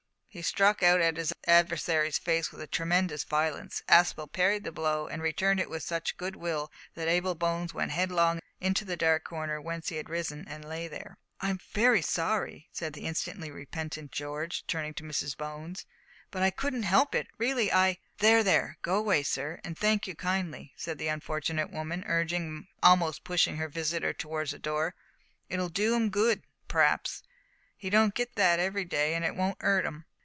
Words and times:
He 0.33 0.41
struck 0.41 0.81
out 0.81 1.01
at 1.01 1.17
his 1.17 1.33
adversary's 1.45 2.17
face 2.17 2.53
with 2.53 2.71
tremendous 2.71 3.25
violence. 3.25 3.83
Aspel 3.89 4.31
parried 4.31 4.63
the 4.63 4.71
blow 4.71 5.07
and 5.07 5.21
returned 5.21 5.59
it 5.59 5.69
with 5.69 5.83
such 5.83 6.15
good 6.15 6.37
will 6.37 6.71
that 6.93 7.09
Abel 7.09 7.35
Bones 7.35 7.73
went 7.73 7.91
headlong 7.91 8.39
into 8.61 8.85
the 8.85 8.95
dark 8.95 9.25
corner 9.25 9.59
whence 9.59 9.89
he 9.89 9.97
had 9.97 10.09
risen, 10.09 10.47
and 10.47 10.63
lay 10.63 10.87
there. 10.87 11.17
"I'm 11.41 11.59
very 11.73 12.01
sorry," 12.01 12.69
said 12.71 12.93
the 12.93 13.03
instantly 13.07 13.51
repentant 13.51 14.13
George, 14.13 14.63
turning 14.67 14.93
to 14.93 15.03
Mrs 15.03 15.35
Bones, 15.35 15.85
"but 16.31 16.41
I 16.41 16.49
couldn't 16.49 16.83
help 16.83 17.13
it; 17.13 17.27
really, 17.37 17.69
I" 17.69 17.97
"There, 18.19 18.41
there; 18.41 18.77
go 18.83 18.95
away, 18.95 19.23
sir, 19.23 19.59
and 19.65 19.77
thank 19.77 20.07
you 20.07 20.15
kindly," 20.15 20.71
said 20.77 20.97
the 20.97 21.09
unfortunate 21.09 21.71
woman, 21.71 22.05
urging 22.07 22.69
almost 22.81 23.25
pushing 23.25 23.57
her 23.57 23.67
visitor 23.67 24.13
towards 24.13 24.51
the 24.51 24.59
door. 24.59 24.95
"It'll 25.49 25.67
do 25.67 25.93
'im 25.93 26.09
good, 26.09 26.43
p'r'aps. 26.69 27.21
He 27.75 27.89
don't 27.89 28.15
get 28.15 28.35
that 28.35 28.61
every 28.61 28.85
day, 28.85 29.13
an' 29.13 29.25
it 29.25 29.35
won't 29.35 29.57
'urt 29.61 29.85
'im." 29.85 30.05